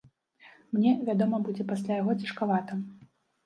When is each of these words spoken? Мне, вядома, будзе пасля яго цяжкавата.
Мне, 0.77 0.93
вядома, 1.11 1.41
будзе 1.45 1.67
пасля 1.75 2.01
яго 2.03 2.19
цяжкавата. 2.21 2.83